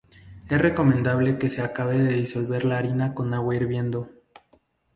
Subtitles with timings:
[0.49, 4.09] Es recomendable que se acabe de disolver la harina con agua hirviendo.